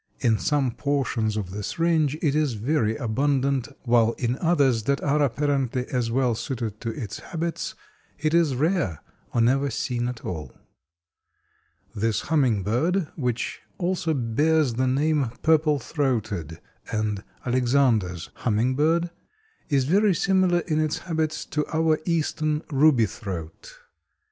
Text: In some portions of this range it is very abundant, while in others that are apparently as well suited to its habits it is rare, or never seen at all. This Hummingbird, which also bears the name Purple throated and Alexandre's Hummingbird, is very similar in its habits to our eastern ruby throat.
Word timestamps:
In 0.19 0.39
some 0.39 0.71
portions 0.71 1.37
of 1.37 1.51
this 1.51 1.77
range 1.77 2.17
it 2.23 2.33
is 2.33 2.53
very 2.55 2.95
abundant, 2.95 3.67
while 3.83 4.13
in 4.13 4.35
others 4.39 4.81
that 4.85 4.99
are 5.03 5.21
apparently 5.21 5.85
as 5.89 6.09
well 6.09 6.33
suited 6.33 6.81
to 6.81 6.89
its 6.89 7.19
habits 7.19 7.75
it 8.17 8.33
is 8.33 8.55
rare, 8.55 9.01
or 9.31 9.41
never 9.41 9.69
seen 9.69 10.07
at 10.07 10.25
all. 10.25 10.55
This 11.95 12.21
Hummingbird, 12.21 13.09
which 13.15 13.59
also 13.77 14.15
bears 14.15 14.73
the 14.73 14.87
name 14.87 15.29
Purple 15.43 15.77
throated 15.77 16.59
and 16.91 17.23
Alexandre's 17.45 18.31
Hummingbird, 18.33 19.11
is 19.69 19.83
very 19.85 20.15
similar 20.15 20.61
in 20.61 20.79
its 20.79 20.97
habits 20.97 21.45
to 21.45 21.63
our 21.67 21.99
eastern 22.05 22.63
ruby 22.71 23.05
throat. 23.05 23.77